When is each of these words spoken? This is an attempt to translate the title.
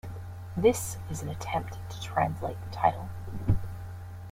This 0.57 0.97
is 1.11 1.21
an 1.21 1.29
attempt 1.29 1.73
to 1.91 2.01
translate 2.01 2.57
the 2.63 2.71
title. 2.71 3.07